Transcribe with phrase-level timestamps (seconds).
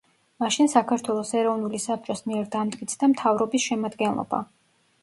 [0.43, 4.43] მაშინ საქართველოს ეროვნული საბჭოს მიერ დამტკიცდა მთავრობის შემადგენლობა.